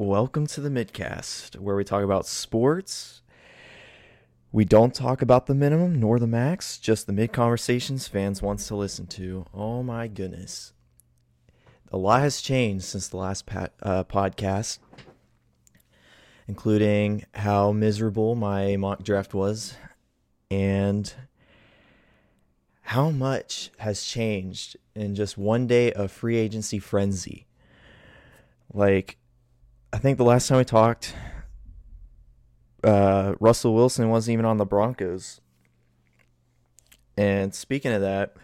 [0.00, 3.20] Welcome to the Midcast, where we talk about sports.
[4.52, 8.68] We don't talk about the minimum nor the max, just the mid conversations fans wants
[8.68, 9.46] to listen to.
[9.52, 10.72] Oh my goodness.
[11.90, 14.78] A lot has changed since the last pa- uh, podcast,
[16.46, 19.74] including how miserable my mock draft was
[20.48, 21.12] and
[22.82, 27.48] how much has changed in just one day of free agency frenzy.
[28.72, 29.18] Like,
[29.92, 31.14] I think the last time we talked,
[32.84, 35.40] uh, Russell Wilson wasn't even on the Broncos.
[37.16, 38.36] And speaking of that,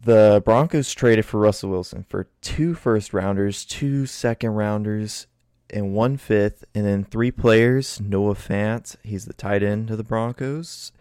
[0.00, 5.26] the Broncos traded for Russell Wilson for two first rounders, two second rounders,
[5.70, 8.00] and one fifth, and then three players.
[8.00, 10.92] Noah Fant, he's the tight end of the Broncos,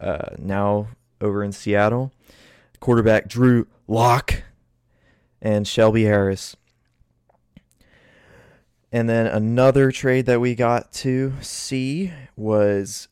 [0.00, 0.88] uh, now
[1.20, 2.12] over in Seattle.
[2.78, 4.42] Quarterback Drew Lock
[5.40, 6.56] and Shelby Harris.
[8.92, 13.08] And then another trade that we got to see was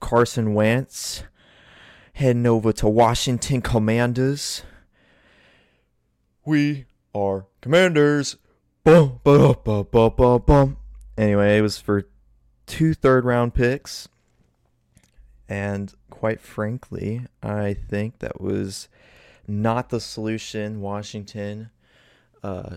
[0.00, 1.24] Carson Wentz
[2.14, 4.62] heading over to Washington Commanders.
[6.46, 8.36] We are Commanders.
[8.82, 10.78] Bum, ba, ba, ba, ba, bum.
[11.18, 12.08] Anyway, it was for
[12.66, 14.08] two third round picks.
[15.50, 18.88] And quite frankly, I think that was
[19.46, 21.70] not the solution Washington
[22.42, 22.76] uh,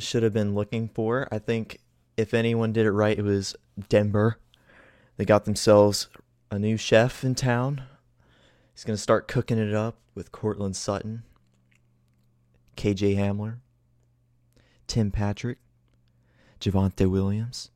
[0.00, 1.28] should have been looking for.
[1.30, 1.78] I think
[2.16, 3.56] if anyone did it right, it was
[3.88, 4.38] Denver.
[5.16, 6.08] They got themselves
[6.50, 7.82] a new chef in town.
[8.72, 11.22] He's going to start cooking it up with Courtland Sutton,
[12.76, 13.56] KJ Hamler,
[14.86, 15.58] Tim Patrick,
[16.60, 17.70] Javonte Williams.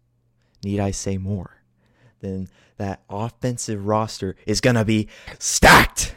[0.62, 1.62] Need I say more?
[2.21, 2.49] Then
[2.79, 5.09] that offensive roster is going to be
[5.39, 6.17] stacked.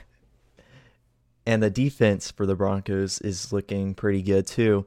[1.45, 4.85] And the defense for the Broncos is looking pretty good too.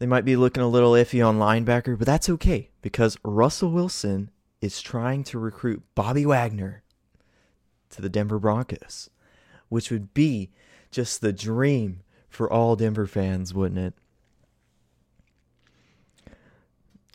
[0.00, 4.30] They might be looking a little iffy on linebacker, but that's okay because Russell Wilson
[4.62, 6.82] is trying to recruit Bobby Wagner
[7.90, 9.10] to the Denver Broncos,
[9.68, 10.50] which would be
[10.90, 12.00] just the dream
[12.30, 13.94] for all Denver fans, wouldn't it?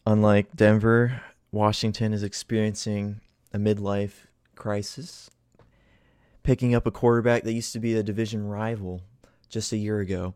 [0.06, 3.20] Unlike Denver, Washington is experiencing
[3.52, 5.32] a midlife crisis,
[6.44, 9.02] picking up a quarterback that used to be a division rival
[9.50, 10.36] just a year ago.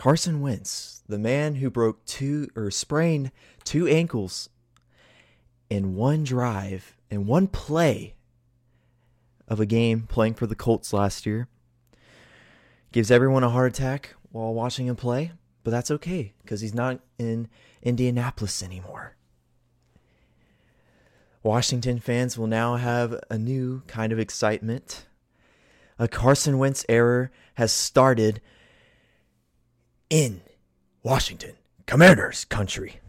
[0.00, 3.30] Carson Wentz, the man who broke two or sprained
[3.64, 4.48] two ankles
[5.68, 8.14] in one drive, in one play
[9.46, 11.48] of a game playing for the Colts last year,
[12.92, 15.32] gives everyone a heart attack while watching him play,
[15.64, 17.46] but that's okay because he's not in
[17.82, 19.16] Indianapolis anymore.
[21.42, 25.04] Washington fans will now have a new kind of excitement.
[25.98, 28.40] A Carson Wentz era has started
[30.10, 30.42] in
[31.04, 31.54] Washington
[31.86, 33.00] Commanders country.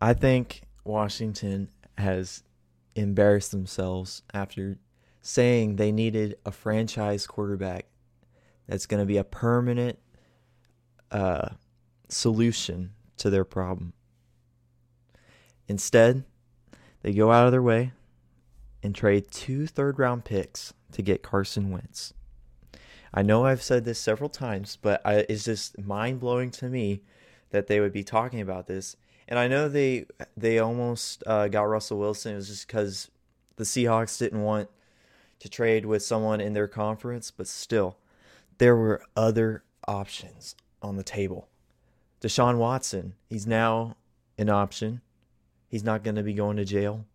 [0.00, 2.42] I think Washington has
[2.96, 4.78] embarrassed themselves after
[5.20, 7.86] saying they needed a franchise quarterback
[8.66, 9.98] that's going to be a permanent
[11.10, 11.50] uh,
[12.08, 13.92] solution to their problem.
[15.68, 16.24] Instead,
[17.02, 17.92] they go out of their way
[18.82, 22.14] and trade two third round picks to get Carson Wentz.
[23.14, 27.02] I know I've said this several times, but I, it's just mind blowing to me
[27.50, 28.96] that they would be talking about this.
[29.28, 30.06] And I know they
[30.36, 32.32] they almost uh, got Russell Wilson.
[32.32, 33.10] It was just because
[33.56, 34.68] the Seahawks didn't want
[35.38, 37.98] to trade with someone in their conference, but still,
[38.58, 41.48] there were other options on the table.
[42.20, 43.96] Deshaun Watson, he's now
[44.38, 45.00] an option.
[45.68, 47.06] He's not going to be going to jail.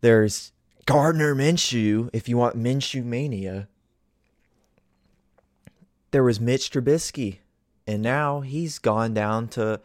[0.00, 0.52] There's
[0.90, 3.68] Gardner Minshew, if you want Minshew mania.
[6.10, 7.38] There was Mitch Trubisky,
[7.86, 9.80] and now he's gone down to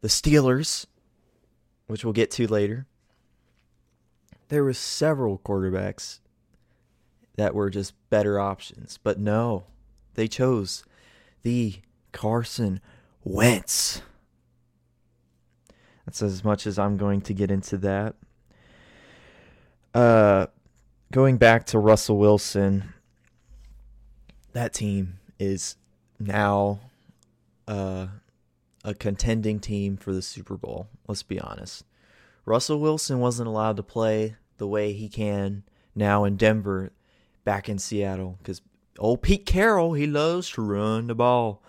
[0.00, 0.86] the Steelers,
[1.88, 2.86] which we'll get to later.
[4.46, 6.20] There were several quarterbacks
[7.34, 9.64] that were just better options, but no,
[10.14, 10.84] they chose
[11.42, 11.80] the
[12.12, 12.80] Carson
[13.24, 14.02] Wentz.
[16.06, 18.14] That's as much as I'm going to get into that.
[19.94, 20.46] Uh,
[21.12, 22.92] going back to Russell Wilson,
[24.52, 25.76] that team is
[26.18, 26.80] now
[27.68, 28.08] uh,
[28.84, 30.88] a contending team for the Super Bowl.
[31.06, 31.84] Let's be honest.
[32.44, 35.62] Russell Wilson wasn't allowed to play the way he can
[35.94, 36.90] now in Denver,
[37.44, 38.60] back in Seattle, because
[38.98, 41.62] old Pete Carroll, he loves to run the ball.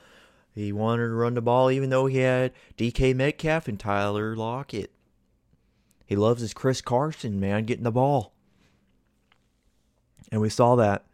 [0.56, 4.92] He wanted to run the ball even though he had DK Metcalf and Tyler Lockett.
[6.06, 8.34] He loves his Chris Carson, man, getting the ball.
[10.32, 11.06] And we saw that.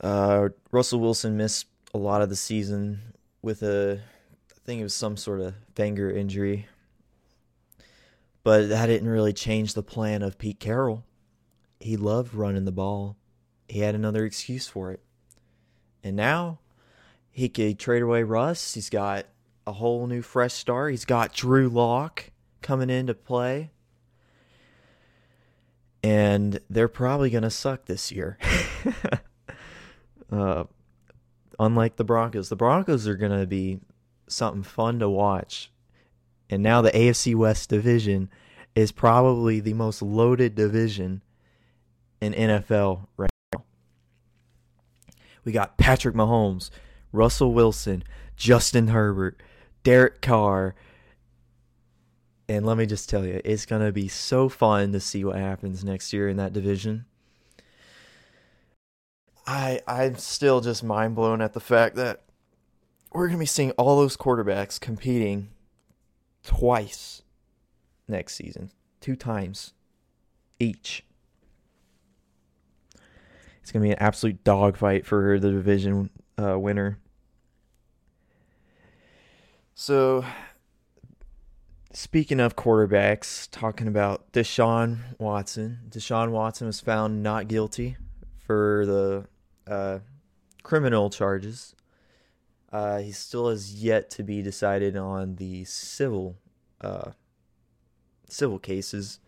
[0.00, 3.00] Uh, Russell Wilson missed a lot of the season
[3.42, 4.00] with a,
[4.50, 6.66] I think it was some sort of finger injury.
[8.42, 11.04] But that didn't really change the plan of Pete Carroll.
[11.78, 13.16] He loved running the ball.
[13.68, 15.00] He had another excuse for it.
[16.02, 16.58] And now
[17.30, 18.74] he could trade away Russ.
[18.74, 19.26] He's got
[19.64, 20.90] a whole new fresh start.
[20.90, 22.31] He's got Drew Lock
[22.62, 23.70] coming into play.
[26.02, 28.38] And they're probably going to suck this year.
[30.32, 30.64] uh,
[31.60, 33.80] unlike the Broncos, the Broncos are going to be
[34.26, 35.70] something fun to watch.
[36.50, 38.28] And now the AFC West division
[38.74, 41.22] is probably the most loaded division
[42.20, 43.64] in NFL right now.
[45.44, 46.70] We got Patrick Mahomes,
[47.12, 48.04] Russell Wilson,
[48.36, 49.40] Justin Herbert,
[49.82, 50.74] Derek Carr,
[52.48, 55.36] and let me just tell you, it's going to be so fun to see what
[55.36, 57.04] happens next year in that division.
[59.46, 62.22] I I'm still just mind blown at the fact that
[63.12, 65.50] we're going to be seeing all those quarterbacks competing
[66.44, 67.22] twice
[68.08, 69.72] next season, two times
[70.58, 71.04] each.
[73.60, 76.98] It's going to be an absolute dogfight for the division uh, winner.
[79.74, 80.24] So
[81.94, 85.80] Speaking of quarterbacks, talking about Deshaun Watson.
[85.90, 87.98] Deshaun Watson was found not guilty
[88.38, 89.26] for the
[89.70, 89.98] uh,
[90.62, 91.76] criminal charges.
[92.72, 96.36] Uh, he still has yet to be decided on the civil
[96.80, 97.10] uh,
[98.26, 99.20] civil cases,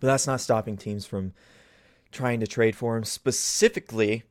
[0.00, 1.32] but that's not stopping teams from
[2.10, 3.04] trying to trade for him.
[3.04, 4.24] Specifically,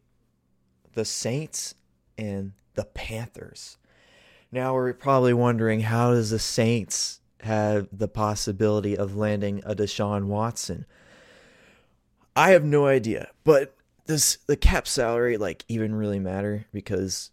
[0.93, 1.75] the Saints
[2.17, 3.77] and the Panthers.
[4.51, 10.25] Now we're probably wondering how does the Saints have the possibility of landing a Deshaun
[10.25, 10.85] Watson?
[12.35, 13.75] I have no idea, but
[14.07, 16.65] does the cap salary like even really matter?
[16.71, 17.31] Because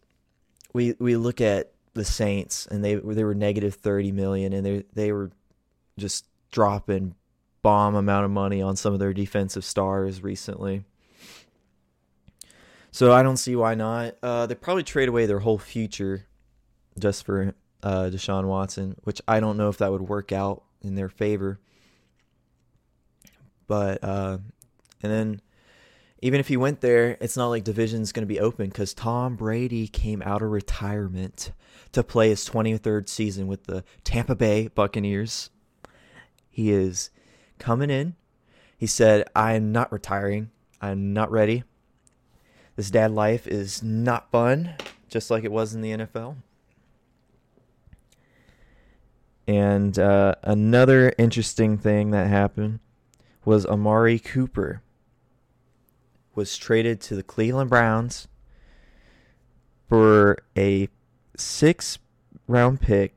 [0.73, 4.85] we we look at the Saints and they they were negative thirty million and they
[4.93, 5.31] they were
[5.99, 7.15] just dropping
[7.63, 10.85] bomb amount of money on some of their defensive stars recently.
[12.91, 14.17] So I don't see why not.
[14.23, 16.27] Uh, they probably trade away their whole future
[16.99, 20.95] just for uh, Deshaun Watson, which I don't know if that would work out in
[20.95, 21.59] their favor.
[23.67, 24.39] But uh,
[25.03, 25.41] and then
[26.23, 29.37] even if he went there, it's not like division's going to be open because Tom
[29.37, 31.53] Brady came out of retirement
[31.93, 35.51] to play his 23rd season with the Tampa Bay Buccaneers.
[36.49, 37.11] He is
[37.59, 38.15] coming in.
[38.79, 40.51] He said, "I'm not retiring.
[40.81, 41.65] I'm not ready.
[42.77, 44.75] This dad life is not fun,
[45.09, 46.37] just like it was in the NFL."
[49.47, 52.81] And uh, another interesting thing that happened
[53.45, 54.83] was Amari Cooper
[56.35, 58.29] was traded to the Cleveland Browns
[59.89, 60.89] for a
[61.37, 61.99] six
[62.49, 63.15] round pick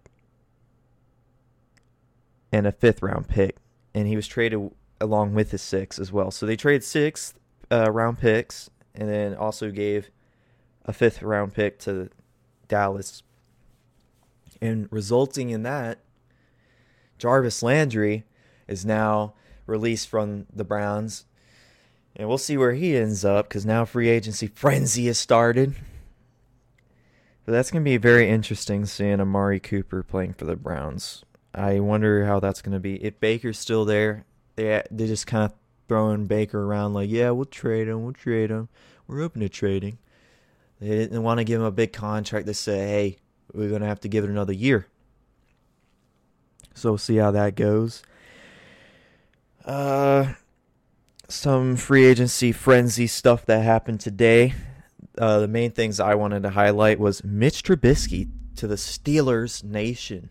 [2.52, 3.58] and a fifth round pick.
[3.96, 4.72] And he was traded
[5.02, 6.30] along with his six as well.
[6.30, 7.34] So they traded six
[7.72, 10.12] uh, round picks and then also gave
[10.86, 12.10] a fifth round pick to
[12.68, 13.24] Dallas.
[14.62, 16.00] And resulting in that,
[17.20, 18.24] Jarvis Landry
[18.68, 19.34] is now
[19.68, 21.26] released from the Browns.
[22.16, 25.76] And we'll see where he ends up because now free agency frenzy has started.
[27.46, 31.24] But that's going to be very interesting seeing Amari Cooper playing for the Browns.
[31.54, 33.04] I wonder how that's going to be.
[33.04, 35.54] If Baker's still there, they they just kind of
[35.88, 38.70] throwing Baker around like, yeah, we'll trade him, we'll trade him.
[39.08, 39.98] We're open to trading.
[40.80, 43.18] They didn't want to give him a big contract to say, hey,
[43.54, 44.86] we're going to have to give it another year.
[46.74, 48.04] So we'll see how that goes.
[49.66, 50.34] Uh,
[51.28, 54.54] some free agency frenzy stuff that happened today.
[55.18, 60.30] Uh, the main things I wanted to highlight was Mitch Trubisky to the Steelers Nation.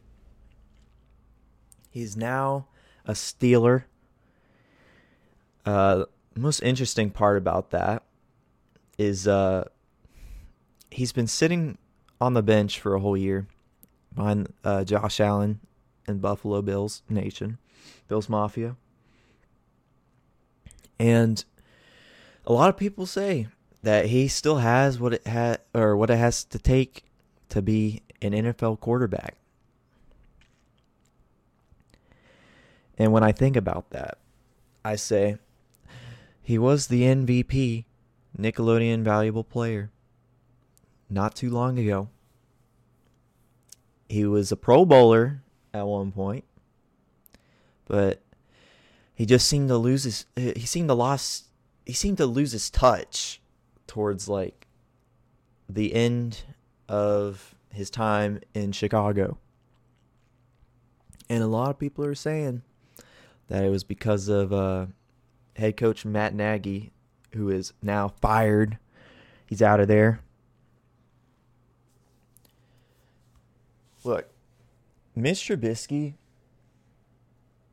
[1.91, 2.67] He's now
[3.05, 3.85] a Steeler.
[5.65, 6.05] Uh,
[6.35, 8.03] most interesting part about that
[8.97, 9.69] is uh,
[10.91, 11.79] he's been sitting
[12.21, 13.47] on the bench for a whole year
[14.15, 15.61] behind uh, Josh Allen
[16.09, 17.59] and Buffalo Bills Nation,
[18.09, 18.77] Bills Mafia.
[20.99, 21.45] And
[22.47, 23.47] a lot of people say
[23.83, 27.05] that he still has what it had or what it has to take
[27.51, 29.37] to be an NFL quarterback.
[32.97, 34.19] And when I think about that,
[34.85, 35.39] I say
[36.43, 37.85] he was the MVP,
[38.37, 39.91] Nickelodeon valuable player,
[41.09, 42.09] not too long ago.
[44.09, 45.43] He was a Pro Bowler
[45.75, 46.45] at one point,
[47.87, 48.23] but
[49.15, 50.27] he just seemed to lose his.
[50.37, 51.47] He seemed to lost.
[51.85, 53.41] He seemed to lose his touch
[53.87, 54.67] towards like
[55.69, 56.43] the end
[56.89, 59.39] of his time in Chicago.
[61.29, 62.63] And a lot of people are saying
[63.49, 64.87] that it was because of uh,
[65.57, 66.93] head coach Matt Nagy,
[67.33, 68.79] who is now fired.
[69.47, 70.21] He's out of there.
[74.05, 74.31] Look,
[75.19, 76.15] Mitch Trubisky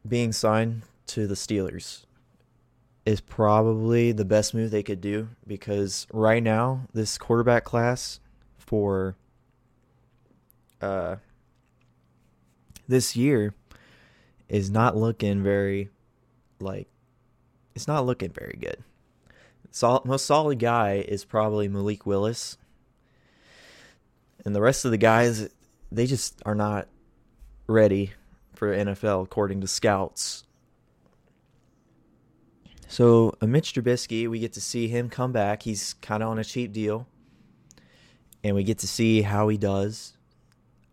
[0.08, 2.06] being signed to the Steelers
[3.06, 8.20] is probably the best move they could do because right now this quarterback class
[8.58, 9.16] for
[10.82, 11.18] uh
[12.88, 13.54] this year
[14.50, 15.90] is not looking very
[16.60, 16.88] like
[17.76, 18.84] it's not looking very good.
[19.70, 22.58] Sol- most solid guy is probably Malik Willis.
[24.44, 25.48] And the rest of the guys
[25.92, 26.88] they just are not
[27.68, 28.14] ready
[28.54, 30.44] for NFL according to scouts.
[32.88, 35.64] So, a Mitch Trubisky, we get to see him come back.
[35.64, 37.08] He's kind of on a cheap deal.
[38.44, 40.14] And we get to see how he does.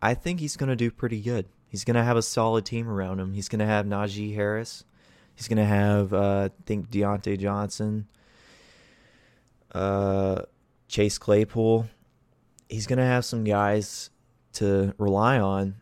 [0.01, 1.45] I think he's going to do pretty good.
[1.69, 3.33] He's going to have a solid team around him.
[3.33, 4.83] He's going to have Najee Harris.
[5.35, 8.07] He's going to have, uh, I think, Diontae Johnson,
[9.71, 10.41] uh,
[10.87, 11.87] Chase Claypool.
[12.69, 14.09] He's going to have some guys
[14.53, 15.75] to rely on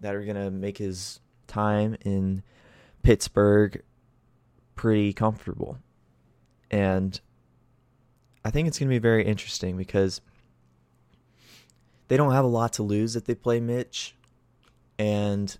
[0.00, 2.42] that are going to make his time in
[3.02, 3.82] Pittsburgh
[4.74, 5.78] pretty comfortable.
[6.70, 7.18] And
[8.44, 10.20] I think it's going to be very interesting because
[12.08, 14.14] they don't have a lot to lose if they play Mitch.
[14.98, 15.56] And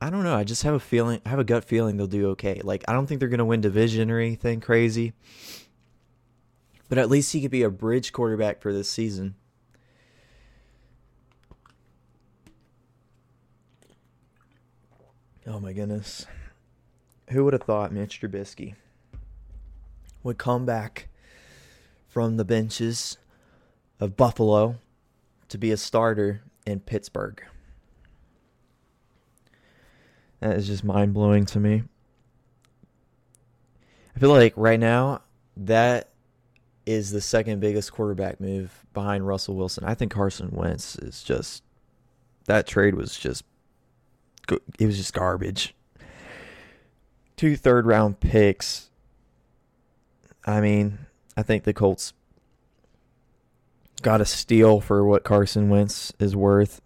[0.00, 0.36] I don't know.
[0.36, 2.60] I just have a feeling, I have a gut feeling they'll do okay.
[2.62, 5.14] Like, I don't think they're going to win division or anything crazy.
[6.88, 9.34] But at least he could be a bridge quarterback for this season.
[15.48, 16.26] Oh my goodness.
[17.30, 18.74] Who would have thought Mitch Trubisky
[20.24, 21.08] would come back
[22.08, 23.16] from the benches
[24.00, 24.76] of Buffalo
[25.48, 27.40] to be a starter in Pittsburgh?
[30.40, 31.84] That is just mind blowing to me.
[34.14, 35.22] I feel like right now
[35.56, 36.10] that
[36.86, 39.84] is the second biggest quarterback move behind Russell Wilson.
[39.84, 41.62] I think Carson Wentz is just
[42.46, 43.44] that trade was just
[44.78, 45.74] it was just garbage.
[47.36, 48.90] Two third round picks.
[50.44, 50.98] I mean,
[51.36, 52.12] I think the Colts
[54.02, 56.80] got a steal for what Carson Wentz is worth.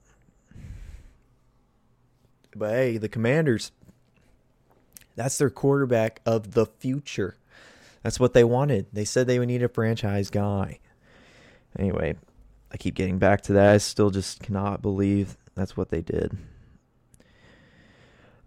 [2.57, 3.73] But hey, the Commanders,
[5.15, 7.37] that's their quarterback of the future.
[8.03, 8.87] That's what they wanted.
[8.93, 10.79] They said they would need a franchise guy.
[11.79, 12.17] Anyway,
[12.73, 13.75] I keep getting back to that.
[13.75, 16.37] I still just cannot believe that's what they did.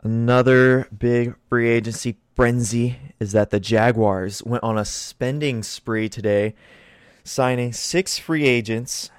[0.03, 6.55] Another big free agency frenzy is that the Jaguars went on a spending spree today,
[7.23, 9.09] signing six free agents.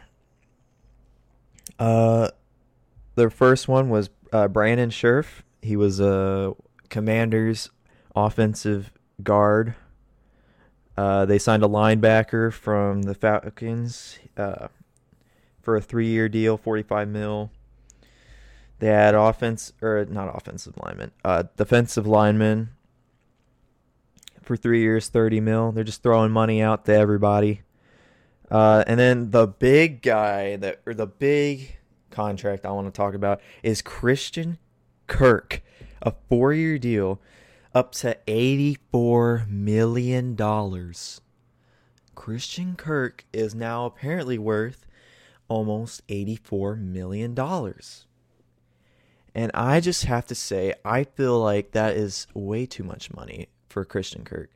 [1.78, 2.28] Uh,
[3.14, 5.42] their first one was uh, Brandon Scherff.
[5.62, 6.52] He was a
[6.90, 7.70] Commanders
[8.14, 9.74] offensive guard.
[10.98, 14.68] Uh, they signed a linebacker from the Falcons uh,
[15.62, 17.50] for a three-year deal, forty-five mil.
[18.84, 22.68] They had offense or not offensive lineman, uh, defensive lineman
[24.42, 25.72] for three years, thirty mil.
[25.72, 27.62] They're just throwing money out to everybody.
[28.50, 31.78] Uh, and then the big guy that or the big
[32.10, 34.58] contract I want to talk about is Christian
[35.06, 35.62] Kirk,
[36.02, 37.22] a four-year deal,
[37.74, 41.22] up to eighty-four million dollars.
[42.14, 44.84] Christian Kirk is now apparently worth
[45.48, 48.04] almost eighty-four million dollars.
[49.34, 53.48] And I just have to say, I feel like that is way too much money
[53.68, 54.50] for Christian Kirk.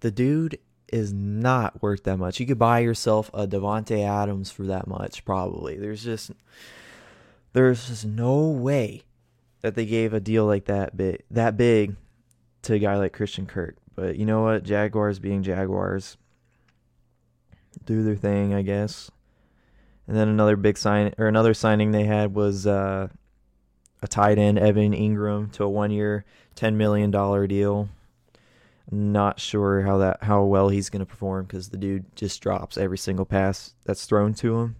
[0.00, 0.58] The dude
[0.90, 2.40] is not worth that much.
[2.40, 5.76] You could buy yourself a Davante Adams for that much, probably.
[5.76, 6.30] There's just
[7.52, 9.02] there's just no way
[9.60, 11.96] that they gave a deal like that big that big
[12.62, 13.76] to a guy like Christian Kirk.
[13.94, 14.62] But you know what?
[14.62, 16.16] Jaguars being Jaguars
[17.84, 19.10] do their thing, I guess.
[20.06, 23.08] And then another big sign or another signing they had was uh
[24.02, 26.24] a tight end, Evan Engram, to a one year,
[26.56, 27.10] $10 million
[27.48, 27.88] deal.
[28.90, 32.78] Not sure how that how well he's going to perform because the dude just drops
[32.78, 34.76] every single pass that's thrown to him.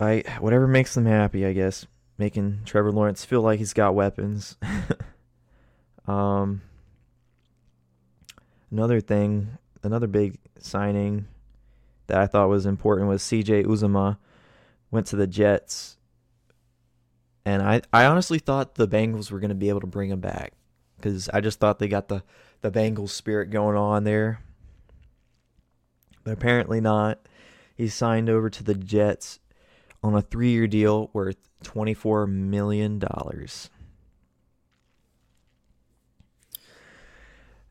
[0.00, 1.86] I whatever makes them happy, I guess.
[2.16, 4.56] Making Trevor Lawrence feel like he's got weapons.
[6.06, 6.62] um,
[8.70, 11.26] another thing, another big signing
[12.06, 13.64] that I thought was important was C.J.
[13.64, 14.16] Uzomah
[14.90, 15.96] went to the Jets,
[17.44, 20.20] and I I honestly thought the Bengals were going to be able to bring him
[20.20, 20.52] back
[20.96, 22.22] because I just thought they got the
[22.60, 24.40] the Bengals spirit going on there,
[26.22, 27.18] but apparently not.
[27.76, 29.40] He signed over to the Jets
[30.02, 33.02] on a three year deal worth $24 million.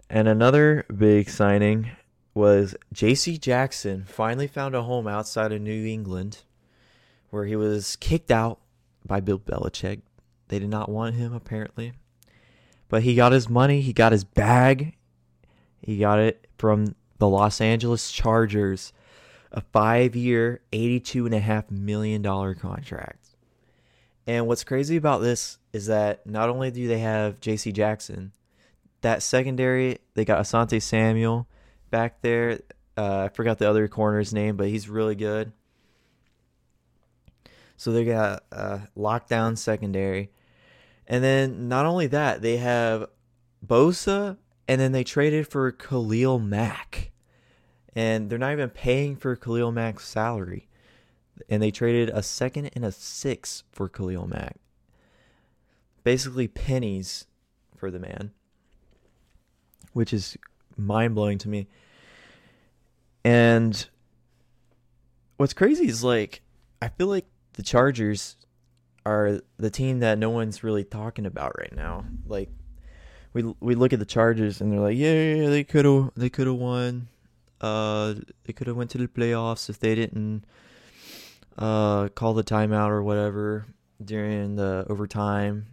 [0.10, 1.92] And another big signing
[2.34, 6.40] was JC Jackson finally found a home outside of New England
[7.30, 8.60] where he was kicked out
[9.06, 10.02] by Bill Belichick.
[10.48, 11.94] They did not want him, apparently.
[12.90, 14.96] But he got his money, he got his bag.
[15.82, 18.94] He got it from the Los Angeles Chargers
[19.52, 22.24] a five year, $82.5 million
[22.56, 23.30] contract.
[24.26, 28.32] And what's crazy about this is that not only do they have JC Jackson,
[29.02, 31.48] that secondary, they got Asante Samuel
[31.92, 32.60] back there.
[32.98, 35.52] Uh, I forgot the other corner's name, but he's really good.
[37.84, 40.32] So they got uh, a lockdown secondary.
[41.06, 43.08] And then not only that, they have
[43.66, 44.38] Bosa,
[44.70, 47.12] and then they traded for Khalil Mack
[47.94, 50.70] and they're not even paying for Khalil Mack's salary.
[51.50, 54.56] And they traded a second and a six for Khalil Mack.
[56.06, 57.26] Basically pennies
[57.76, 58.32] for the man,
[59.92, 60.38] which is
[60.78, 61.68] mind blowing to me.
[63.26, 63.86] And
[65.36, 66.42] what's crazy is like
[66.82, 68.36] I feel like the Chargers
[69.06, 72.06] are the team that no one's really talking about right now.
[72.26, 72.50] Like
[73.34, 76.12] we we look at the Chargers and they're like, yeah, yeah, yeah they could have
[76.16, 77.08] they could have won
[77.64, 80.44] uh, they could have went to the playoffs if they didn't
[81.58, 83.66] uh, call the timeout or whatever
[84.04, 85.66] during the overtime,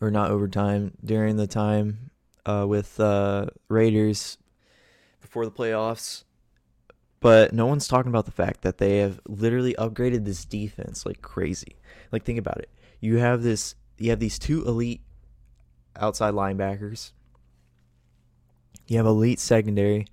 [0.00, 2.10] or not overtime during the time
[2.46, 4.38] uh, with uh, Raiders
[5.20, 6.22] before the playoffs.
[7.20, 11.20] But no one's talking about the fact that they have literally upgraded this defense like
[11.20, 11.76] crazy.
[12.12, 12.70] Like think about it.
[13.00, 15.00] You have this you have these two elite
[15.96, 17.12] outside linebackers.
[18.86, 20.06] You have elite secondary.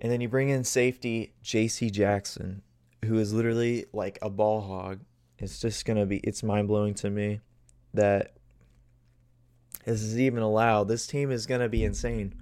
[0.00, 1.90] And then you bring in safety J.C.
[1.90, 2.62] Jackson,
[3.04, 5.00] who is literally like a ball hog.
[5.38, 7.40] It's just gonna be it's mind blowing to me
[7.94, 8.36] that
[9.84, 10.84] this is even allowed.
[10.84, 12.34] This team is gonna be insane.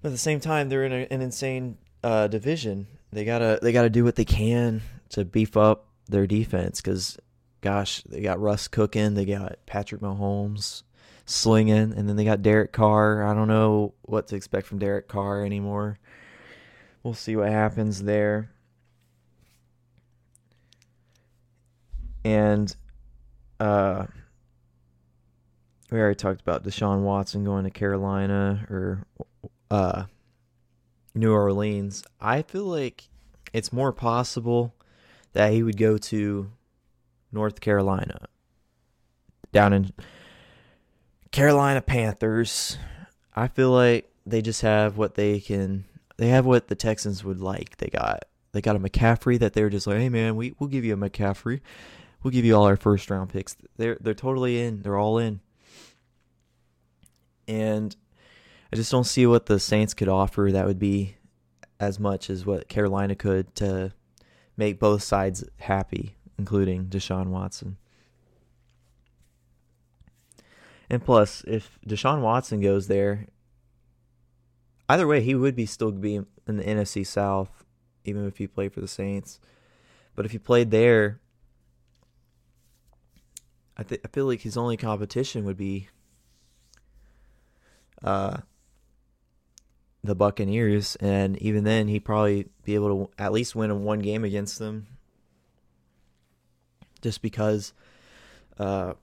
[0.00, 2.86] But at the same time, they're in a, an insane uh, division.
[3.10, 7.18] They gotta they gotta do what they can to beef up their defense because,
[7.60, 9.14] gosh, they got Russ cooking.
[9.14, 10.82] They got Patrick Mahomes
[11.26, 11.92] slinging.
[11.96, 13.22] And then they got Derek Carr.
[13.24, 15.98] I don't know what to expect from Derek Carr anymore.
[17.02, 18.50] We'll see what happens there.
[22.24, 22.74] And
[23.60, 24.06] uh,
[25.90, 29.06] we already talked about Deshaun Watson going to Carolina or
[29.70, 30.04] uh,
[31.14, 32.04] New Orleans.
[32.20, 33.08] I feel like
[33.52, 34.74] it's more possible
[35.32, 36.50] that he would go to
[37.32, 38.26] North Carolina
[39.52, 39.92] down in
[41.30, 42.78] Carolina Panthers.
[43.34, 45.84] I feel like they just have what they can.
[46.16, 47.76] They have what the Texans would like.
[47.76, 50.84] They got they got a McCaffrey that they're just like, hey man, we we'll give
[50.84, 51.60] you a McCaffrey.
[52.22, 53.56] We'll give you all our first round picks.
[53.76, 54.82] They're they're totally in.
[54.82, 55.40] They're all in.
[57.46, 57.94] And
[58.72, 61.16] I just don't see what the Saints could offer that would be
[61.80, 63.92] as much as what Carolina could to
[64.56, 67.78] make both sides happy, including Deshaun Watson.
[70.90, 73.26] And plus, if Deshaun Watson goes there,
[74.88, 77.64] either way, he would be still be in the NFC South,
[78.04, 79.38] even if he played for the Saints.
[80.14, 81.20] But if he played there,
[83.76, 85.88] I th- I feel like his only competition would be
[88.02, 88.38] uh
[90.04, 94.24] the Buccaneers, and even then, he'd probably be able to at least win one game
[94.24, 94.86] against them,
[97.02, 97.72] just because
[98.58, 98.94] uh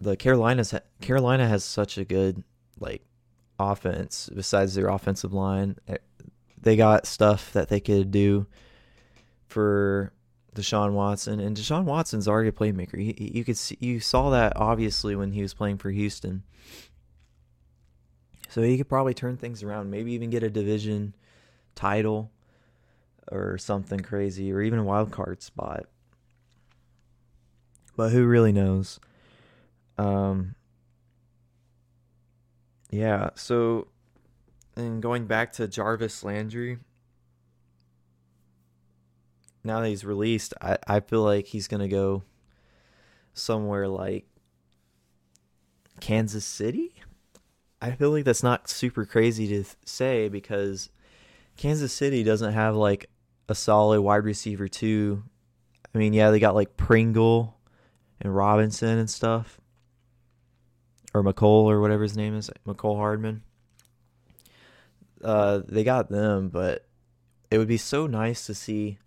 [0.00, 2.42] the Carolinas Carolina has such a good
[2.78, 3.02] like
[3.58, 5.76] offense besides their offensive line.
[5.88, 5.98] Eh,
[6.60, 8.46] they got stuff that they could do
[9.46, 10.12] for
[10.54, 12.98] Deshaun Watson, and Deshaun Watson's already a playmaker.
[12.98, 16.42] You could see, you saw that obviously when he was playing for Houston.
[18.50, 21.14] So he could probably turn things around, maybe even get a division
[21.74, 22.30] title
[23.30, 25.86] or something crazy, or even a wild card spot.
[27.96, 29.00] But who really knows?
[29.96, 30.56] Um,
[32.90, 33.86] Yeah, so
[34.74, 36.78] and going back to Jarvis Landry,
[39.62, 42.24] now that he's released, I, I feel like he's gonna go
[43.32, 44.26] somewhere like
[46.00, 46.94] Kansas City.
[47.82, 50.90] I feel like that's not super crazy to th- say because
[51.56, 53.08] Kansas City doesn't have like
[53.48, 55.22] a solid wide receiver too.
[55.94, 57.56] I mean, yeah, they got like Pringle
[58.20, 59.60] and Robinson and stuff,
[61.14, 63.42] or Mecole or whatever his name is, Mecole Hardman.
[65.22, 66.86] Uh, they got them, but
[67.50, 68.98] it would be so nice to see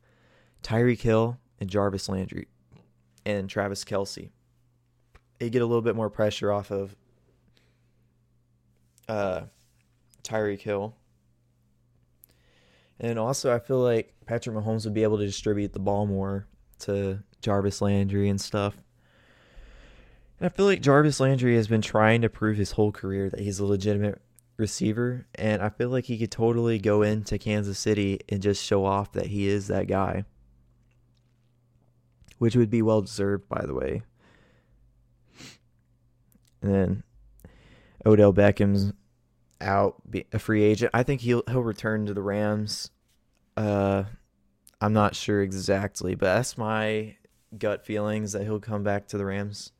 [0.61, 2.47] Tyreek Hill and Jarvis Landry
[3.25, 4.29] and Travis Kelce.
[5.39, 6.95] They get a little bit more pressure off of
[9.07, 9.41] uh,
[10.23, 10.95] Tyreek Hill.
[12.99, 16.47] And also, I feel like Patrick Mahomes would be able to distribute the ball more
[16.79, 18.75] to Jarvis Landry and stuff.
[20.39, 23.39] And I feel like Jarvis Landry has been trying to prove his whole career that
[23.39, 24.21] he's a legitimate
[24.57, 25.25] receiver.
[25.35, 29.11] And I feel like he could totally go into Kansas City and just show off
[29.13, 30.25] that he is that guy.
[32.37, 34.03] Which would be well deserved, by the way.
[36.61, 37.03] And then
[38.05, 38.93] Odell Beckham's
[39.61, 40.91] out, a free agent.
[40.93, 42.91] I think he'll he'll return to the Rams.
[43.55, 44.03] Uh,
[44.81, 47.15] I'm not sure exactly, but that's my
[47.57, 49.71] gut feelings that he'll come back to the Rams.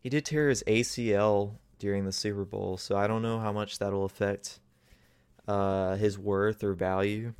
[0.00, 3.78] He did tear his ACL during the Super Bowl, so I don't know how much
[3.78, 4.60] that'll affect
[5.48, 7.34] uh, his worth or value.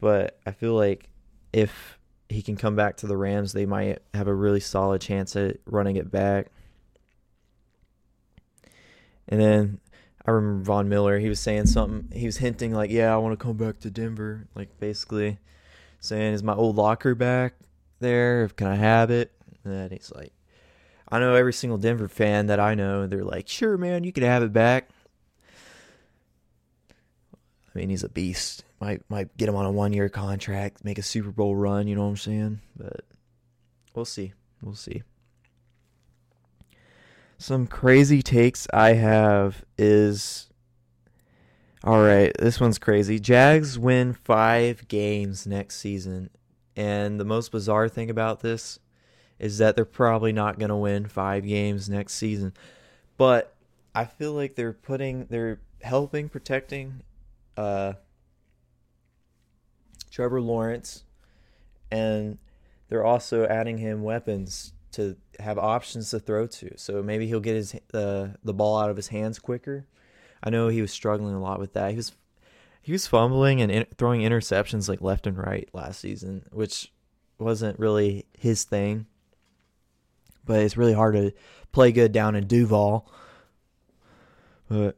[0.00, 1.10] But I feel like
[1.52, 1.98] if
[2.28, 5.58] he can come back to the Rams, they might have a really solid chance at
[5.66, 6.48] running it back.
[9.30, 9.80] And then
[10.26, 13.38] I remember Von Miller, he was saying something, he was hinting like, "Yeah, I want
[13.38, 15.38] to come back to Denver." Like basically
[16.00, 17.54] saying, "Is my old locker back
[18.00, 18.48] there?
[18.48, 19.32] Can I have it?"
[19.64, 20.32] And he's like,
[21.08, 24.24] I know every single Denver fan that I know, they're like, "Sure, man, you can
[24.24, 24.90] have it back."
[27.74, 28.64] I mean, he's a beast.
[28.80, 31.86] Might might get him on a one year contract, make a Super Bowl run.
[31.86, 32.60] You know what I'm saying?
[32.76, 33.04] But
[33.94, 34.32] we'll see.
[34.62, 35.02] We'll see.
[37.40, 40.50] Some crazy takes I have is
[41.82, 42.30] all right.
[42.38, 43.18] This one's crazy.
[43.18, 46.28] Jags win five games next season,
[46.76, 48.78] and the most bizarre thing about this
[49.38, 52.52] is that they're probably not going to win five games next season.
[53.16, 53.54] But
[53.94, 57.00] I feel like they're putting, they're helping protecting
[57.56, 57.94] uh,
[60.10, 61.04] Trevor Lawrence,
[61.90, 62.36] and
[62.90, 66.76] they're also adding him weapons to have options to throw to.
[66.76, 69.86] So maybe he'll get his uh, the ball out of his hands quicker.
[70.42, 71.90] I know he was struggling a lot with that.
[71.90, 72.12] He was
[72.82, 76.92] he was fumbling and in, throwing interceptions like left and right last season, which
[77.38, 79.06] wasn't really his thing.
[80.44, 81.32] But it's really hard to
[81.72, 83.10] play good down in Duval.
[84.68, 84.96] But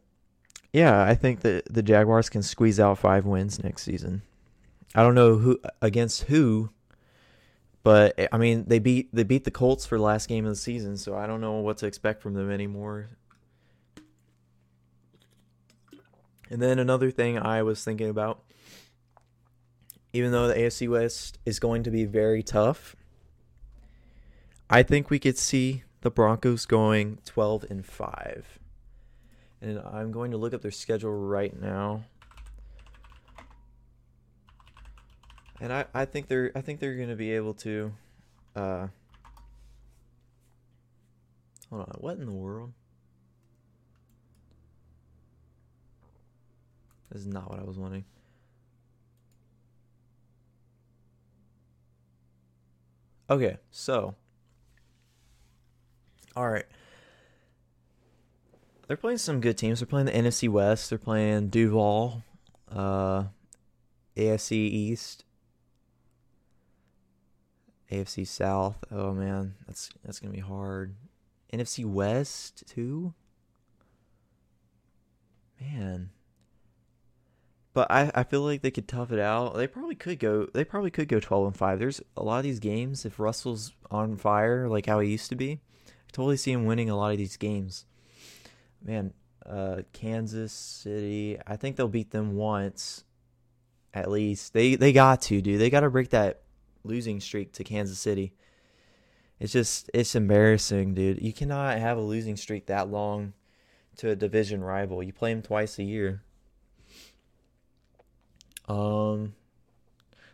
[0.72, 4.22] yeah, I think that the Jaguars can squeeze out five wins next season.
[4.94, 6.70] I don't know who against who,
[7.82, 10.52] but eh, I mean they beat they beat the Colts for the last game of
[10.52, 13.10] the season, so I don't know what to expect from them anymore.
[16.50, 18.42] And then another thing I was thinking about,
[20.12, 22.94] even though the AFC West is going to be very tough,
[24.68, 28.58] I think we could see the Broncos going 12 and 5.
[29.62, 32.04] And I'm going to look up their schedule right now.
[35.62, 37.92] And I, I think they're I think they're gonna be able to
[38.56, 38.88] uh
[41.70, 42.72] hold on, what in the world?
[47.12, 48.04] This is not what I was wanting.
[53.30, 54.16] Okay, so
[56.34, 56.66] all right.
[58.88, 59.78] They're playing some good teams.
[59.78, 60.90] They're playing the NFC West.
[60.90, 62.24] They're playing Duval,
[62.68, 63.24] uh,
[64.16, 65.24] AFC East,
[67.92, 68.78] AFC South.
[68.90, 70.94] Oh man, that's that's gonna be hard.
[71.52, 73.12] NFC West too.
[75.60, 76.10] Man.
[77.74, 79.54] But I, I feel like they could tough it out.
[79.54, 81.78] They probably could go they probably could go twelve and five.
[81.78, 85.36] There's a lot of these games if Russell's on fire like how he used to
[85.36, 85.60] be.
[85.86, 87.84] I totally see him winning a lot of these games.
[88.82, 89.12] Man,
[89.44, 93.04] uh Kansas City, I think they'll beat them once
[93.94, 94.52] at least.
[94.54, 95.60] They they got to, dude.
[95.60, 96.41] They gotta break that
[96.84, 98.32] losing streak to Kansas City.
[99.40, 101.20] It's just it's embarrassing, dude.
[101.20, 103.32] You cannot have a losing streak that long
[103.96, 105.02] to a division rival.
[105.02, 106.22] You play them twice a year.
[108.68, 109.34] Um,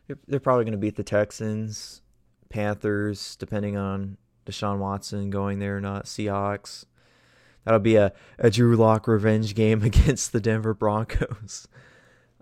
[0.06, 2.02] they're, they're probably going to beat the Texans,
[2.50, 6.04] Panthers, depending on Deshaun Watson going there or not.
[6.04, 6.84] Seahawks,
[7.64, 11.68] that'll be a, a Drew Lock revenge game against the Denver Broncos.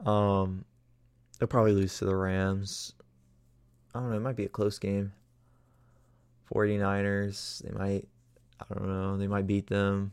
[0.05, 0.65] Um,
[1.39, 2.93] they'll probably lose to the Rams.
[3.97, 4.17] I don't know.
[4.17, 5.13] It might be a close game.
[6.53, 8.09] 49ers, they might,
[8.61, 10.13] I don't know, they might beat them.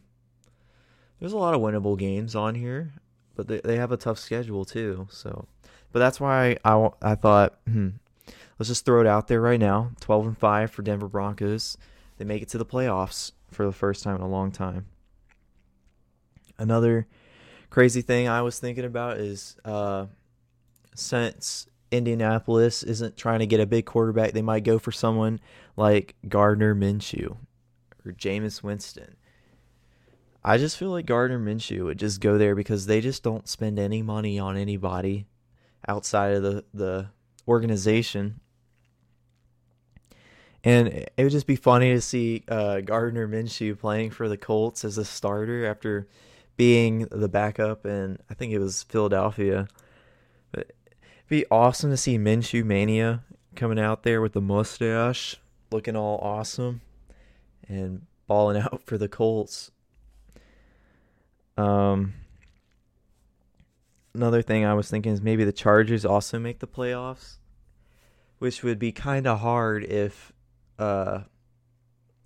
[1.19, 2.93] There's a lot of winnable games on here,
[3.35, 5.07] but they, they have a tough schedule too.
[5.11, 5.47] So,
[5.91, 7.89] but that's why I, I thought, hmm,
[8.57, 11.77] let's just throw it out there right now 12 and 5 for Denver Broncos.
[12.17, 14.87] They make it to the playoffs for the first time in a long time.
[16.57, 17.07] Another
[17.69, 20.07] crazy thing I was thinking about is uh,
[20.95, 25.39] since Indianapolis isn't trying to get a big quarterback, they might go for someone
[25.77, 27.37] like Gardner Minshew
[28.05, 29.15] or Jameis Winston.
[30.43, 33.79] I just feel like Gardner Minshew would just go there because they just don't spend
[33.79, 35.27] any money on anybody
[35.87, 37.07] outside of the, the
[37.47, 38.41] organization.
[40.63, 44.83] And it would just be funny to see uh, Gardner Minshew playing for the Colts
[44.83, 46.07] as a starter after
[46.57, 49.67] being the backup in, I think it was Philadelphia.
[51.33, 53.23] Be awesome to see Minshew Mania
[53.55, 55.37] coming out there with the mustache,
[55.71, 56.81] looking all awesome,
[57.67, 59.71] and balling out for the Colts.
[61.57, 62.13] Um,
[64.13, 67.37] another thing I was thinking is maybe the Chargers also make the playoffs,
[68.37, 70.31] which would be kind of hard if
[70.77, 71.21] uh,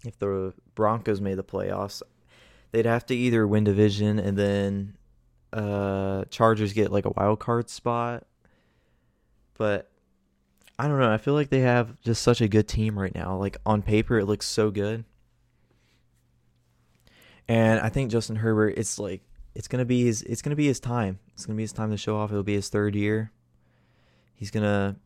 [0.03, 2.01] if the Broncos made the playoffs,
[2.73, 4.97] they'd have to either win division and then
[5.53, 8.27] uh, Chargers get like a wild card spot.
[9.57, 9.91] But
[10.77, 11.11] I don't know.
[11.11, 13.37] I feel like they have just such a good team right now.
[13.37, 15.05] Like on paper, it looks so good.
[17.47, 19.21] And I think Justin Herbert, it's like
[19.55, 20.21] it's gonna be his.
[20.23, 21.19] It's gonna be his time.
[21.33, 22.31] It's gonna be his time to show off.
[22.31, 23.31] It'll be his third year.
[24.35, 24.97] He's gonna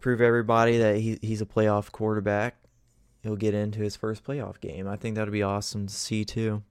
[0.00, 2.60] prove everybody that he he's a playoff quarterback
[3.22, 4.88] he'll get into his first playoff game.
[4.88, 6.62] I think that'd be awesome to see too.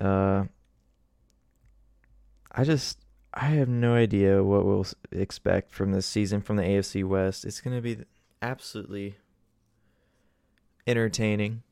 [0.00, 0.44] Uh,
[2.50, 2.98] I just
[3.34, 7.44] I have no idea what we'll expect from this season from the AFC West.
[7.44, 8.04] It's going to be
[8.42, 9.16] absolutely
[10.86, 11.62] entertaining.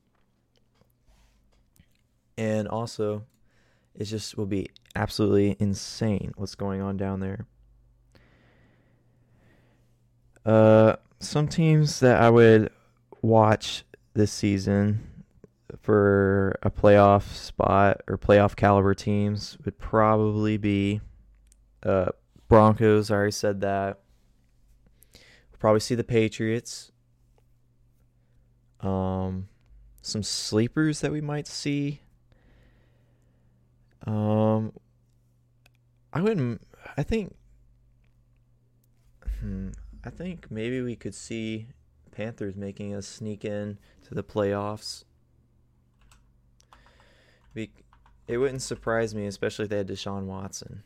[2.39, 3.27] And also,
[3.95, 7.47] it just will be absolutely insane what's going on down there.
[10.47, 12.71] Uh, some teams that I would
[13.21, 15.07] watch this season
[15.83, 21.03] for a playoff spot or playoff caliber teams would probably be
[21.83, 22.11] uh,
[22.49, 23.11] Broncos.
[23.11, 24.01] I already said that.
[25.15, 26.93] We'll probably see the Patriots.
[28.81, 29.49] Um,
[30.03, 32.01] some sleepers that we might see.
[34.07, 34.73] Um,
[36.13, 36.63] I wouldn't.
[36.97, 37.35] I think.
[39.41, 39.71] Hmm,
[40.05, 41.67] I think maybe we could see
[42.11, 45.05] Panthers making a sneak in to the playoffs.
[47.55, 47.71] Be-
[48.27, 50.83] it wouldn't surprise me, especially if they had Deshaun Watson.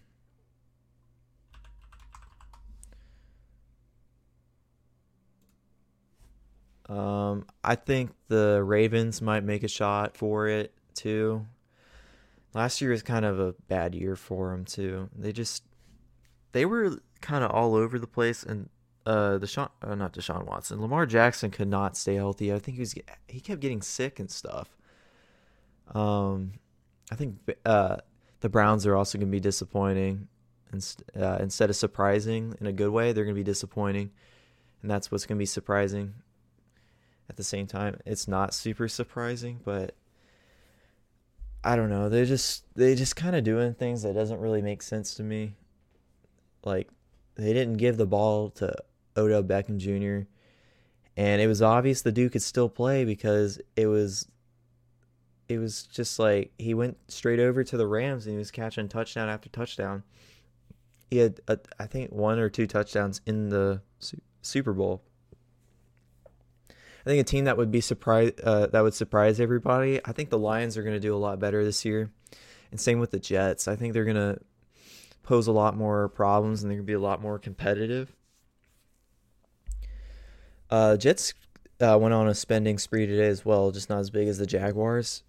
[6.89, 11.47] Um, I think the Ravens might make a shot for it too.
[12.53, 15.09] Last year was kind of a bad year for them too.
[15.17, 15.65] They just
[16.53, 18.69] they were kind of all over the place, and
[19.07, 20.81] uh Deshaun uh, not Deshaun Watson.
[20.81, 22.53] Lamar Jackson could not stay healthy.
[22.53, 22.95] I think he was
[23.29, 24.77] he kept getting sick and stuff.
[25.95, 26.53] Um
[27.11, 27.97] I think uh
[28.41, 30.29] the Browns are also going to be disappointing
[30.75, 34.11] and uh, instead of surprising in a good way, they're going to be disappointing.
[34.83, 36.15] And that's what's going to be surprising.
[37.29, 39.95] At the same time, it's not super surprising, but
[41.65, 42.11] I don't know.
[42.11, 45.57] They just they just kind of doing things that doesn't really make sense to me.
[46.63, 46.89] Like
[47.37, 48.75] they didn't give the ball to
[49.17, 50.29] Odell Beckham Jr.
[51.17, 54.29] And it was obvious the dude could still play because it was
[55.49, 58.89] it was just like he went straight over to the Rams and he was catching
[58.89, 60.03] touchdown after touchdown.
[61.11, 63.83] He had a, I think one or two touchdowns in the
[64.43, 65.03] Super Bowl.
[67.05, 70.01] I think a team that would be surprised uh, that would surprise everybody.
[70.05, 72.11] I think the Lions are going to do a lot better this year,
[72.71, 73.69] and same with the Jets.
[73.69, 74.39] I think they're going to
[75.23, 78.15] pose a lot more problems and they're going to be a lot more competitive.
[80.71, 81.35] Uh, Jets
[81.81, 84.47] uh, went on a spending spree today as well, just not as big as the
[84.47, 85.23] Jaguars,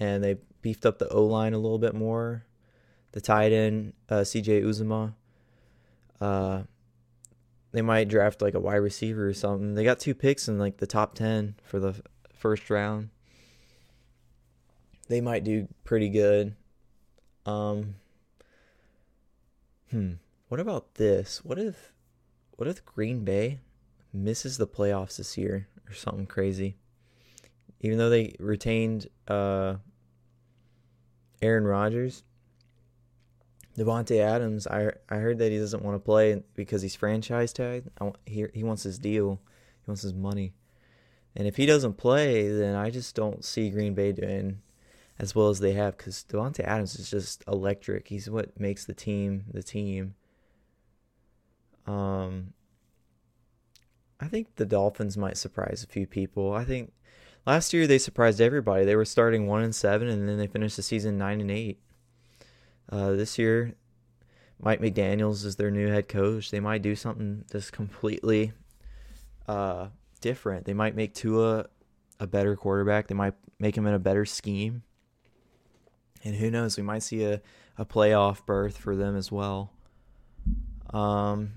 [0.00, 2.44] and they beefed up the O line a little bit more.
[3.12, 4.62] The tight end uh, C.J.
[4.62, 5.14] Uzomah.
[7.72, 9.74] They might draft like a wide receiver or something.
[9.74, 11.94] They got two picks in like the top ten for the
[12.32, 13.10] first round.
[15.08, 16.54] They might do pretty good.
[17.46, 17.96] Um,
[19.90, 20.12] hmm.
[20.48, 21.44] What about this?
[21.44, 21.92] What if,
[22.56, 23.60] what if Green Bay
[24.12, 26.76] misses the playoffs this year or something crazy.
[27.80, 29.76] even though they retained uh,
[31.40, 32.24] Aaron Rodgers,
[33.78, 37.88] Davante Adams, I I heard that he doesn't want to play because he's franchise tagged.
[38.00, 39.40] I, he he wants his deal,
[39.84, 40.54] he wants his money,
[41.36, 44.60] and if he doesn't play, then I just don't see Green Bay doing
[45.18, 48.08] as well as they have because Davante Adams is just electric.
[48.08, 50.14] He's what makes the team the team.
[51.86, 52.52] Um,
[54.20, 56.52] I think the Dolphins might surprise a few people.
[56.52, 56.92] I think
[57.46, 58.84] last year they surprised everybody.
[58.84, 61.80] They were starting one and seven, and then they finished the season nine and eight.
[62.90, 63.74] Uh, this year,
[64.60, 66.50] Mike McDaniel's is their new head coach.
[66.50, 68.52] They might do something just completely
[69.46, 69.88] uh,
[70.20, 70.64] different.
[70.64, 71.66] They might make Tua
[72.18, 73.06] a better quarterback.
[73.06, 74.82] They might make him in a better scheme.
[76.24, 77.40] And who knows, we might see a,
[77.76, 79.72] a playoff berth for them as well.
[80.90, 81.52] Um,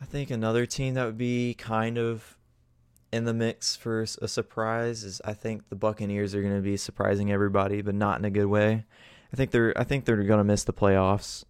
[0.00, 2.36] I think another team that would be kind of
[3.12, 6.76] in the mix for a surprise is I think the Buccaneers are going to be
[6.76, 8.84] surprising everybody, but not in a good way.
[9.32, 11.44] I think they're I think they're going to miss the playoffs.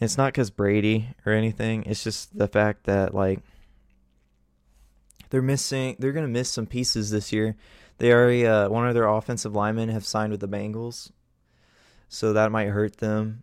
[0.00, 1.84] It's not because Brady or anything.
[1.84, 3.40] It's just the fact that like
[5.30, 5.96] they're missing.
[5.98, 7.56] They're going to miss some pieces this year.
[7.98, 11.10] They already uh, one of their offensive linemen have signed with the Bengals,
[12.08, 13.42] so that might hurt them.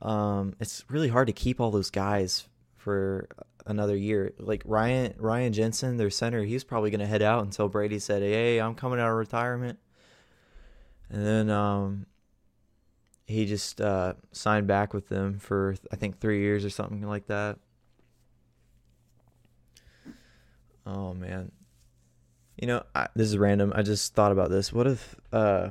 [0.00, 3.28] Um, it's really hard to keep all those guys for
[3.66, 4.32] another year.
[4.38, 8.22] Like Ryan Ryan Jensen, their center, he's probably going to head out until Brady said,
[8.22, 9.78] "Hey, I'm coming out of retirement."
[11.10, 12.06] And then um,
[13.26, 17.26] he just uh, signed back with them for I think three years or something like
[17.26, 17.58] that.
[20.86, 21.50] Oh man,
[22.56, 23.72] you know I, this is random.
[23.74, 24.72] I just thought about this.
[24.72, 25.70] What if uh,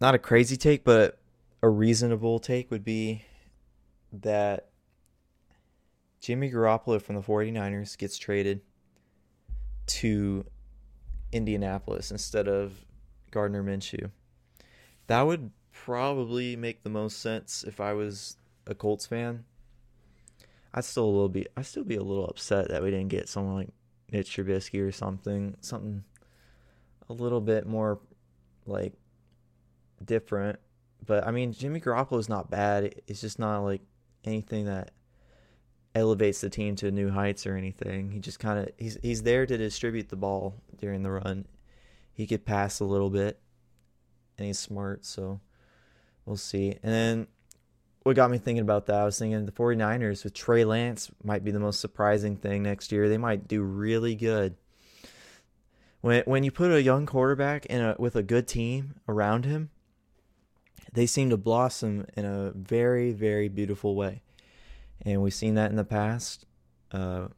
[0.00, 1.18] not a crazy take, but
[1.62, 3.22] a reasonable take would be
[4.12, 4.69] that
[6.20, 8.60] Jimmy Garoppolo from the 49ers gets traded
[9.86, 10.44] to
[11.32, 12.84] Indianapolis instead of
[13.30, 14.10] Gardner Minshew.
[15.06, 19.44] That would probably make the most sense if I was a Colts fan.
[20.72, 23.28] I'd still a little be I'd still be a little upset that we didn't get
[23.28, 23.70] someone like
[24.12, 26.04] Mitch Trubisky or something something
[27.08, 27.98] a little bit more
[28.66, 28.92] like
[30.04, 30.60] different.
[31.04, 32.94] But I mean Jimmy Garoppolo is not bad.
[33.08, 33.80] It's just not like
[34.24, 34.92] anything that
[36.00, 38.10] elevates the team to new heights or anything.
[38.10, 41.46] He just kind of he's he's there to distribute the ball during the run.
[42.12, 43.40] He could pass a little bit,
[44.36, 45.40] and he's smart, so
[46.26, 46.76] we'll see.
[46.82, 47.26] And then
[48.02, 51.44] what got me thinking about that, I was thinking the 49ers with Trey Lance might
[51.44, 53.08] be the most surprising thing next year.
[53.08, 54.56] They might do really good.
[56.00, 59.70] When when you put a young quarterback in a with a good team around him,
[60.92, 64.22] they seem to blossom in a very very beautiful way
[65.02, 66.46] and we've seen that in the past.
[66.92, 67.28] Uh,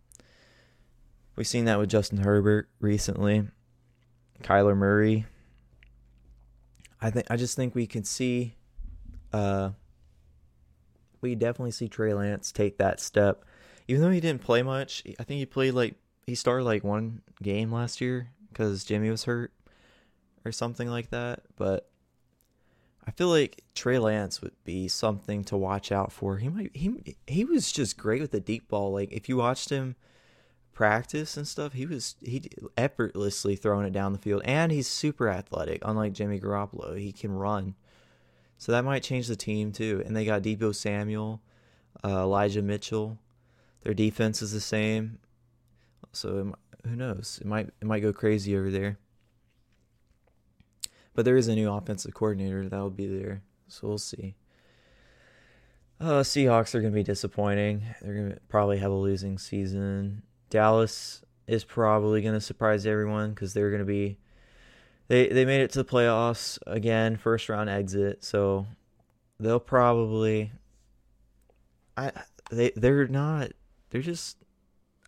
[1.37, 3.49] we've seen that with Justin Herbert recently,
[4.43, 5.27] Kyler Murray.
[7.01, 8.55] I think I just think we can see,
[9.33, 9.71] uh,
[11.21, 13.45] we definitely see Trey Lance take that step,
[13.89, 15.03] even though he didn't play much.
[15.19, 15.97] I think he played like
[16.27, 19.53] he started like one game last year because Jimmy was hurt
[20.45, 21.89] or something like that, but
[23.07, 26.39] I feel like Trey Lance would be something to watch out for.
[26.39, 28.93] He might he he was just great with the deep ball.
[28.93, 29.97] Like if you watched him
[30.73, 35.29] practice and stuff, he was he effortlessly throwing it down the field, and he's super
[35.29, 35.83] athletic.
[35.85, 37.75] Unlike Jimmy Garoppolo, he can run.
[38.57, 40.03] So that might change the team too.
[40.07, 41.41] And they got Deebo Samuel,
[42.05, 43.19] uh, Elijah Mitchell.
[43.83, 45.19] Their defense is the same.
[46.13, 47.39] So who knows?
[47.41, 48.99] It might it might go crazy over there.
[51.15, 54.35] But there is a new offensive coordinator that will be there, so we'll see.
[56.01, 57.83] Uh, Seahawks are going to be disappointing.
[58.01, 60.23] They're going to probably have a losing season.
[60.51, 64.19] Dallas is probably going to surprise everyone because they're going to be
[65.09, 68.25] they they made it to the playoffs again, first round exit.
[68.25, 68.67] So
[69.39, 70.53] they'll probably
[71.97, 72.13] I
[72.51, 73.53] they they're not
[73.91, 74.39] they're just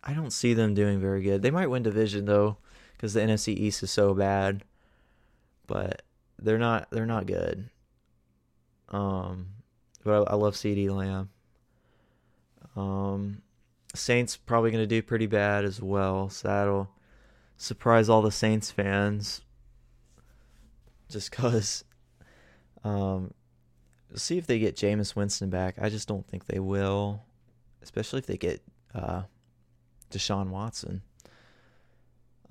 [0.03, 1.41] I don't see them doing very good.
[1.41, 2.57] They might win division though
[2.93, 4.63] because the NFC East is so bad
[5.67, 6.01] but
[6.39, 7.69] they're not they're not good.
[8.89, 9.47] Um,
[10.03, 11.29] but I, I love CeeDee Lamb.
[12.75, 13.41] Um,
[13.93, 16.89] Saints probably going to do pretty bad as well, so that'll
[17.57, 19.41] surprise all the Saints fans.
[21.09, 21.83] Just cause,
[22.83, 23.33] um,
[24.15, 25.75] see if they get Jameis Winston back.
[25.79, 27.23] I just don't think they will,
[27.81, 28.61] especially if they get
[28.93, 29.23] uh,
[30.11, 31.01] Deshaun Watson.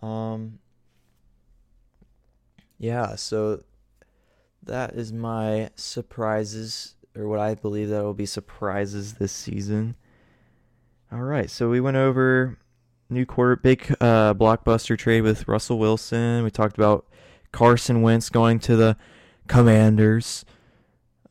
[0.03, 0.59] Um,
[2.79, 3.63] yeah, so
[4.63, 9.97] that is my surprises, or what I believe that will be surprises this season.
[11.13, 12.59] All right, so we went over
[13.11, 16.43] new quarter, big uh, blockbuster trade with Russell Wilson.
[16.43, 17.07] We talked about
[17.53, 18.97] Carson Wentz going to the
[19.47, 20.45] Commanders.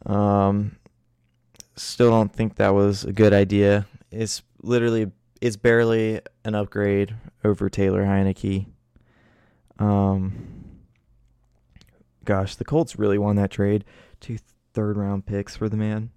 [0.05, 0.77] Um,
[1.75, 3.87] still don't think that was a good idea.
[4.11, 8.67] It's literally, it's barely an upgrade over Taylor Heinicke.
[9.79, 10.72] Um,
[12.25, 13.83] gosh, the Colts really won that trade.
[14.19, 14.37] Two
[14.73, 16.11] third round picks for the man.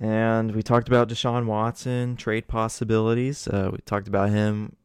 [0.00, 3.48] And we talked about Deshaun Watson, trade possibilities.
[3.48, 4.76] Uh, we talked about him.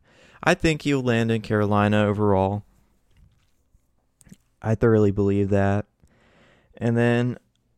[0.43, 2.63] I think he'll land in Carolina overall.
[4.61, 5.85] I thoroughly believe that.
[6.77, 7.37] And then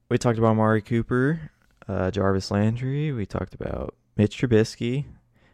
[0.09, 1.51] we talked about Mari Cooper,
[1.87, 3.11] uh, Jarvis Landry.
[3.11, 5.05] We talked about Mitch Trubisky,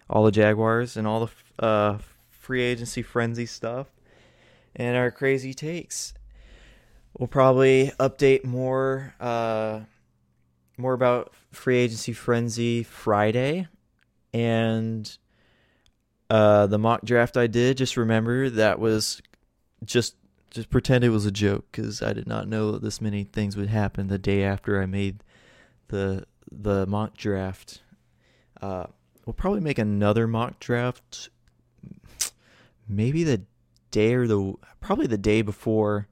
[0.10, 1.98] all the Jaguars, and all the uh,
[2.30, 3.88] free agency frenzy stuff,
[4.76, 6.14] and our crazy takes.
[7.22, 9.82] We'll probably update more uh,
[10.76, 13.68] more about free agency frenzy Friday,
[14.34, 15.18] and
[16.32, 17.78] uh, the mock draft I did.
[17.78, 19.22] Just remember that was
[19.86, 20.16] just
[20.50, 23.70] just pretend it was a joke because I did not know this many things would
[23.70, 25.24] happen the day after I made
[25.90, 27.84] the the mock draft.
[28.60, 28.88] Uh,
[29.28, 31.30] we'll probably make another mock draft,
[32.90, 33.44] maybe the
[33.92, 36.08] day or the probably the day before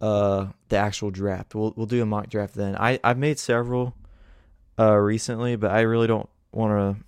[0.00, 1.54] uh the actual draft.
[1.54, 2.76] We'll we'll do a mock draft then.
[2.76, 3.94] I I've made several
[4.78, 7.04] uh recently, but I really don't want to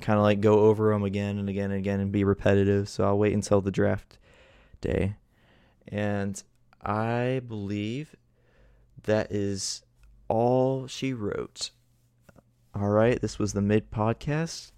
[0.00, 2.88] kind of like go over them again and again and again and be repetitive.
[2.88, 4.18] So I'll wait until the draft
[4.80, 5.16] day.
[5.88, 6.42] And
[6.80, 8.16] I believe
[9.04, 9.82] that is
[10.28, 11.70] all she wrote.
[12.74, 14.72] All right, this was the mid podcast.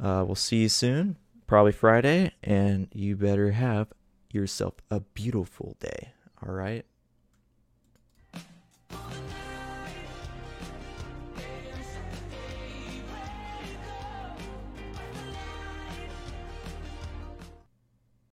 [0.00, 3.88] Uh, we'll see you soon, probably Friday, and you better have
[4.32, 6.12] yourself a beautiful day.
[6.46, 6.84] All right.